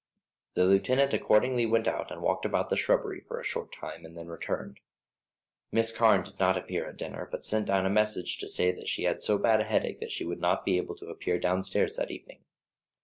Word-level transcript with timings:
The 0.55 0.65
lieutenant 0.65 1.13
accordingly 1.13 1.67
went 1.67 1.87
out 1.87 2.09
and 2.09 2.23
walked 2.23 2.43
about 2.43 2.69
the 2.69 2.75
shrubbery 2.75 3.19
for 3.21 3.39
a 3.39 3.43
short 3.43 3.71
time, 3.71 4.03
and 4.03 4.17
then 4.17 4.29
returned. 4.29 4.79
Miss 5.71 5.91
Carne 5.91 6.23
did 6.23 6.39
not 6.39 6.57
appear 6.57 6.87
at 6.89 6.97
dinner, 6.97 7.27
but 7.29 7.45
sent 7.45 7.67
down 7.67 7.85
a 7.85 7.89
message 7.91 8.39
to 8.39 8.47
say 8.47 8.71
that 8.71 8.89
she 8.89 9.03
had 9.03 9.21
so 9.21 9.37
bad 9.37 9.61
a 9.61 9.65
headache 9.65 10.03
she 10.09 10.25
would 10.25 10.39
not 10.41 10.65
be 10.65 10.77
able 10.77 10.95
to 10.95 11.05
appear 11.09 11.37
downstairs 11.37 11.97
that 11.97 12.09
evening. 12.09 12.39